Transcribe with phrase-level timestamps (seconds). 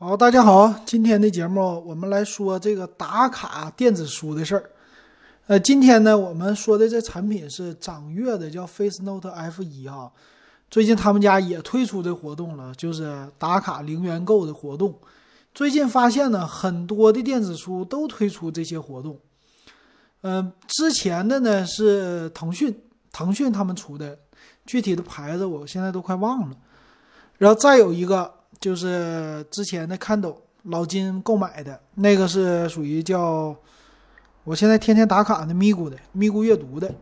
[0.00, 4.70] 好，大家好，今天的节目我们来说这个打卡电子书的事儿。
[5.48, 10.12] 呃，今天呢，我们说的这产品是掌阅的，叫 Face Note F 一哈。
[10.70, 14.96] 最近他们家也推出这活动了，就是打卡零元购的活动。
[15.52, 19.18] 最近发现呢，很多的电子书都推出这些活动。
[20.20, 22.72] 嗯，之前的呢是腾讯，
[23.10, 24.16] 腾讯他们出的，
[24.64, 26.56] 具体的牌子我现在都快忘了。
[27.36, 28.37] 然后再有一个。
[28.60, 33.54] 就是之前的看懂老金购买的那个是属于叫，
[34.42, 36.92] 我现在天天打卡的咪咕的咪咕阅读的。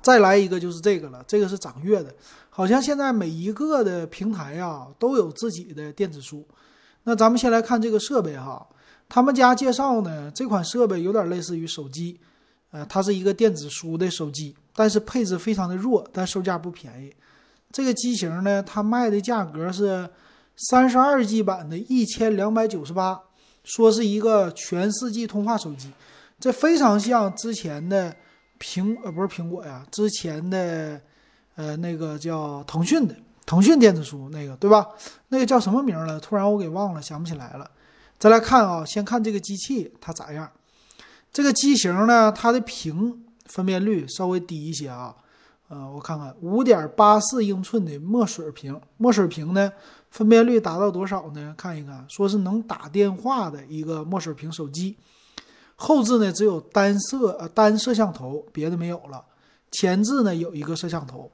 [0.00, 2.12] 再来一个就是这个了，这个是掌阅的，
[2.50, 6.44] 好像现在每一个的平台啊都有自己的电子书。
[7.04, 8.66] 那咱们先来看这个设备哈，
[9.08, 12.18] 他们家介绍呢，这款设备有点类似于手机，
[12.72, 17.14] 呃，它是一个电子书的手机，但是配置非常的弱，但售价不便宜。
[17.70, 20.10] 这个机型呢，它卖的价格是。
[20.68, 23.20] 三十二 G 版的一千两百九十八，
[23.64, 25.90] 说是一个全四 G 通话手机，
[26.38, 28.14] 这非常像之前的
[28.60, 31.00] 苹呃不是苹果呀，之前的
[31.56, 34.86] 呃那个叫腾讯的腾讯电子书那个对吧？
[35.28, 36.20] 那个叫什么名了？
[36.20, 37.68] 突然我给忘了，想不起来了。
[38.18, 40.48] 再来看啊，先看这个机器它咋样？
[41.32, 45.12] 这个机型呢，它的屏分辨率稍微低一些啊。
[45.72, 49.72] 呃，我看看，五点八四英寸的墨水屏，墨水屏呢，
[50.10, 51.54] 分辨率达到多少呢？
[51.56, 54.98] 看一看，说是能打电话的一个墨水屏手机。
[55.74, 59.24] 后置呢只有单摄呃单摄像头，别的没有了。
[59.70, 61.32] 前置呢有一个摄像头，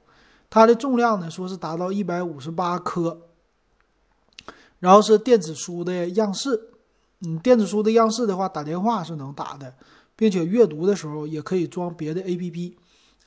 [0.49, 3.19] 它的重量呢说是达到一百五十八克。
[4.79, 6.69] 然后是电子书的样式，
[7.27, 9.73] 嗯，电子书的样式的话，打电话是能打的，
[10.15, 12.75] 并且阅读的时候也可以装别的 APP。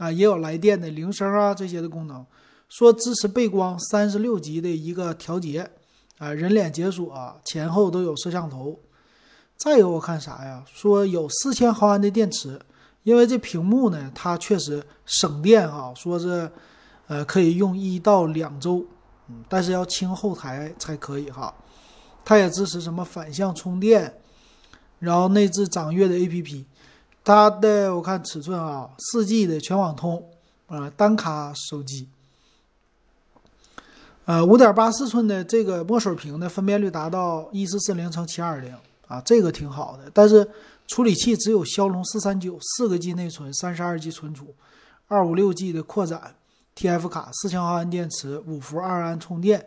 [0.02, 2.26] 啊，也有来电的铃声啊这些的功能，
[2.68, 5.70] 说支持背光三十六级的一个调节，
[6.18, 8.76] 啊，人脸解锁，前后都有摄像头。
[9.56, 10.64] 再有我看啥呀？
[10.66, 12.60] 说有四千毫安的电池，
[13.04, 16.50] 因为这屏幕呢，它确实省电啊，说是
[17.06, 18.84] 呃可以用一到两周，
[19.28, 21.54] 嗯，但是要清后台才可以哈。
[22.24, 24.12] 它也支持什么反向充电，
[24.98, 26.64] 然后内置掌阅的 APP。
[27.24, 30.28] 它的我看尺寸啊，四 G 的全网通，
[30.66, 32.08] 啊单卡手机，
[34.24, 38.74] 呃五点八四寸的这个墨水屏的分辨率达到一四四零乘七二零
[39.06, 40.10] 啊，这个挺好的。
[40.12, 40.50] 但是
[40.88, 44.52] 处理器只有骁龙四三九，四个 G 内存，三十二 G 存储，
[45.06, 46.34] 二五六 G 的扩展
[46.76, 49.64] ，TF 卡，四千毫安电池，五伏二安充电，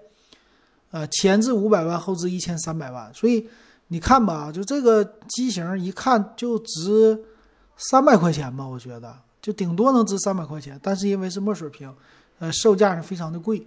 [0.91, 3.09] 呃前置五百万，后置一千三百万。
[3.13, 3.47] 所以
[3.87, 7.23] 你看吧，就这个机型一看就值。
[7.77, 11.93] 三百块钱吧，我觉得就顶多能值三百块钱，但是因为是墨水屏，
[12.39, 13.65] 呃，售价是非常的贵。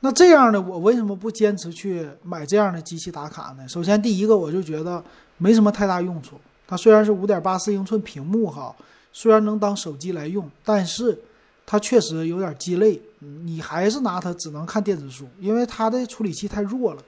[0.00, 3.66] 那这样的我为什么不坚持去买这样的机器打卡呢？
[3.66, 5.02] 首先，第一个我就觉得
[5.38, 6.38] 没什么太大用处。
[6.66, 8.74] 它虽然是五点八四英寸屏幕哈，
[9.12, 11.18] 虽然能当手机来用，但是
[11.64, 13.00] 它确实有点鸡肋。
[13.18, 17.02] 你还是拿它只能看电子书，因为它的处理器太弱了。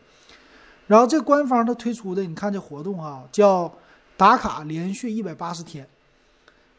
[0.87, 3.71] 然后这官方它推出的，你看这活动啊，叫。
[4.17, 5.87] 打卡连续一百八十天，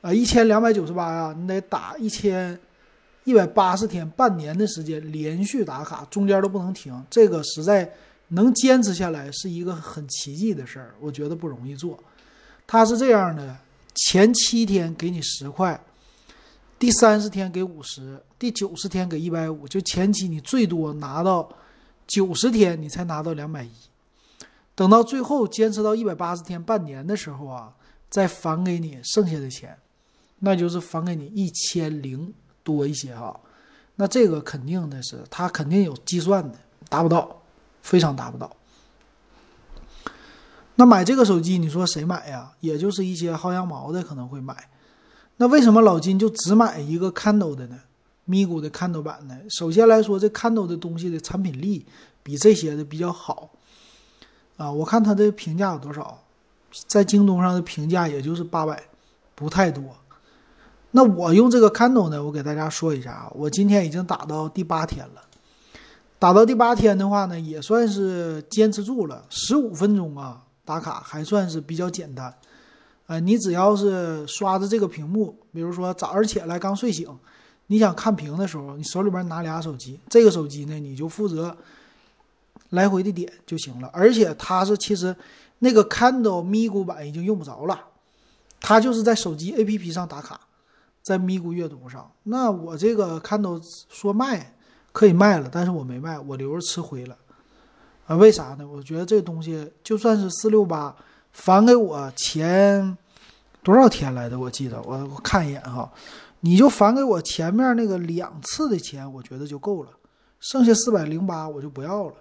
[0.02, 2.60] 啊，一千两百九十八呀，你得打一千
[3.24, 7.06] 一百八十天，半年的时间连续打卡，中间都不能停。
[7.10, 7.92] 这个实在
[8.30, 11.98] 能坚持下来是一个很奇迹的事儿，我觉得不容易做。
[12.66, 13.56] 他是这样的：
[13.96, 15.80] 前七天给你十块，
[16.80, 21.48] 第三十天给五十，第九十天给一百五，就前期你最多拿到
[22.08, 23.70] 九十天，你才拿到两百一。
[24.78, 27.74] 等到最后坚持到一百八十天、半年的时候啊，
[28.12, 29.76] 再返给你剩下的钱，
[30.38, 32.32] 那就是返给你一千零
[32.64, 33.40] 多一些哈。
[33.96, 37.42] 那这个肯定的是，他肯定有计算的，达不到，
[37.82, 38.56] 非常达不到。
[40.76, 42.52] 那买这个手机，你说谁买呀？
[42.60, 44.70] 也就是一些薅羊毛的可能会买。
[45.38, 47.80] 那为什么老金就只买一个 Kindle 的呢？
[48.26, 49.36] 咪咕的 Kindle 版呢？
[49.50, 51.84] 首先来说，这 Kindle 的东西的产品力
[52.22, 53.50] 比这些的比较好。
[54.58, 56.22] 啊，我看它的评价有多少，
[56.88, 58.84] 在京东上的评价也就是八百，
[59.36, 59.84] 不太多。
[60.92, 65.22] 那我用这个 Kindle 呢，我给大家说一下啊，我今天已经打到第八天了。
[66.18, 72.34] 打到第八天的话呢，也算是坚持住了，十五分钟啊，打卡还算是比较简单。
[73.06, 77.08] 呃，你只要是刷着这个屏幕，比如说早上起来刚睡醒，
[77.68, 81.56] 你想看屏的时候，你手里边拿俩手机，这个手机呢，你就负责。
[82.70, 85.16] 来回的点就行了，而且它是其实
[85.60, 87.80] 那个 Kindle 咪咕版已经用不着了，
[88.60, 90.40] 它就是在手机 APP 上打卡，
[91.02, 92.12] 在咪咕阅读上。
[92.24, 94.56] 那我这个 Kindle 说卖
[94.92, 97.16] 可以卖了，但是我没卖，我留着吃灰了。
[98.08, 98.68] 啊，为啥呢？
[98.68, 100.96] 我觉得这东西就算是四六八
[101.32, 102.98] 返给我前
[103.62, 105.92] 多少天来的，我记得我我看一眼哈，
[106.40, 109.92] 你就返给我前面那个两次的钱，我觉得就够了，
[110.40, 112.14] 剩下四百零八我就不要了，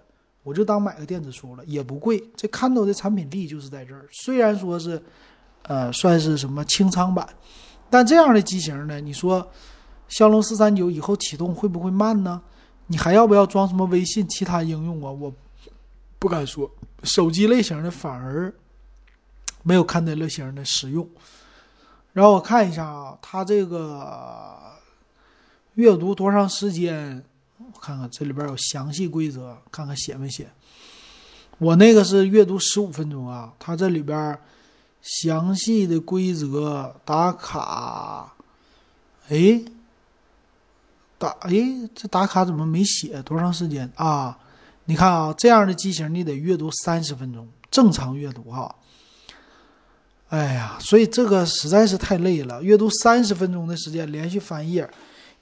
[0.46, 2.22] 我就当买个电子书了，也不贵。
[2.37, 5.02] 这 Kindle 的产品力就是在这儿，虽然说是
[5.64, 7.28] 呃算是什么清仓版，
[7.90, 9.50] 但这样的机型呢，你说
[10.06, 12.40] 骁龙四三九以后启动会不会慢呢？
[12.87, 15.10] 你还要不要装什么微信其他应用啊？
[15.10, 15.34] 我。
[16.19, 16.69] 不敢说，
[17.02, 18.52] 手机类型的反而
[19.62, 21.06] 没有看德类型的实用。
[22.14, 24.58] 然后我看一下啊，它这个
[25.75, 27.22] 阅读多长时间？
[27.58, 30.50] 我看看这里边有详细规则，看看写没写。
[31.58, 34.38] 我那个是阅读十五分钟啊，它这里边
[35.00, 38.35] 详细的规则打卡。
[39.29, 39.64] 哎，
[41.17, 41.50] 打哎，
[41.94, 44.38] 这打卡怎么没写多长时间啊？
[44.85, 48.75] 你看啊，这样的机型你得阅读三十分钟，正常阅读哈。
[50.29, 54.88] 哎呀，所以这个实在是太累了，阅读三十分钟的时间连续翻页。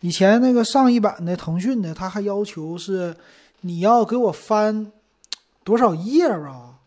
[0.04, 3.16] 以前那个上一版的腾讯的，他还要求是
[3.62, 4.92] 你要给我翻
[5.64, 6.78] 多少页啊，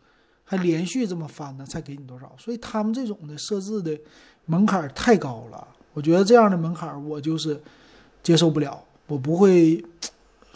[0.46, 2.32] 还连续这么翻呢，才给你多少。
[2.38, 4.00] 所以他们这种的设置的
[4.46, 7.60] 门槛太高了，我觉得这样的门槛我就是
[8.22, 9.84] 接受不了，我不会。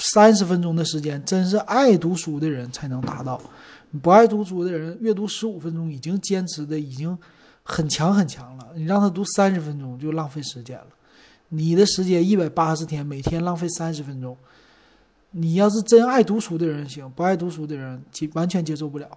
[0.04, 3.40] 三十分钟的时间，真是爱读书的人才能达到。
[4.02, 7.16] 不爱读书的人，阅读十五分钟已经坚持的已经
[7.62, 8.70] 很强很强了。
[8.74, 10.88] 你让他读三十分钟，就浪费时间了。
[11.54, 14.36] 你的时间一百八十天，每天浪费三十分钟。
[15.32, 19.08] 你要是真爱读书的人行，不爱读书的人接完全接受不了。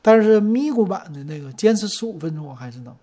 [0.00, 2.94] 但是咪咕版的那个坚持十五分钟我还是能。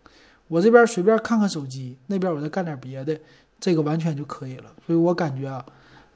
[0.48, 3.20] 我这边随便看看手机，那边我再干点别的，
[3.60, 4.72] 这个完全就可以了。
[4.86, 5.64] 所以我感觉啊。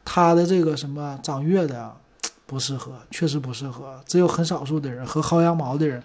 [0.09, 1.94] 它的这个什么掌阅的
[2.45, 6.01] 不适合，确实不适合，只有很少数的人和薅羊毛的人。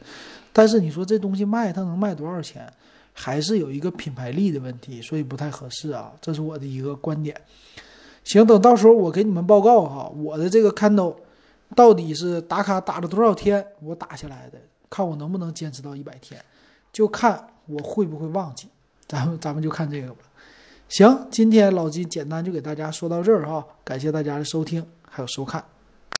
[0.52, 2.68] 但是你说这东西卖，它能卖多少钱？
[3.12, 6.12] 还是有一个品牌力的问题，所以不太合适啊。
[6.20, 7.38] 这是我的一个观点。
[8.24, 11.16] 行，等到时候我给你们报告哈，我的这个 Kindle
[11.74, 16.40] 到底是打卡打了多少天，我打下来的，看我能不能坚持到一百天，
[16.92, 18.68] 就看我会不会忘记。
[19.08, 20.20] 咱们咱们就看这个吧。
[20.88, 25.62] 行，今天老金简单就给大家说到这儿哈，感谢大家的收听还有收看。